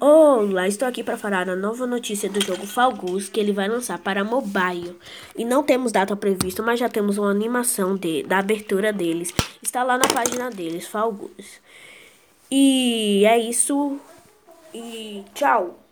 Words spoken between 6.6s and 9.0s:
mas já temos uma animação de, da abertura